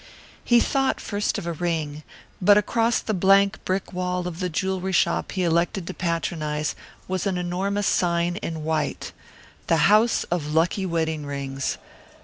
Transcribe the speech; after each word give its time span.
He 0.43 0.59
thought 0.59 0.99
first 0.99 1.37
of 1.37 1.45
a 1.45 1.53
ring, 1.53 2.01
but 2.41 2.57
across 2.57 2.97
the 3.01 3.13
blank 3.13 3.63
brick 3.65 3.93
wall 3.93 4.27
of 4.27 4.39
the 4.39 4.49
jewellery 4.49 4.93
shop 4.93 5.33
he 5.33 5.43
elected 5.43 5.85
to 5.85 5.93
patronize 5.93 6.73
was 7.07 7.27
an 7.27 7.37
enormous 7.37 7.85
sign 7.85 8.37
in 8.37 8.63
white: 8.63 9.11
The 9.67 9.85
House 9.93 10.23
of 10.31 10.55
Lucky 10.55 10.87
Wedding 10.87 11.27
Rings. 11.27 11.77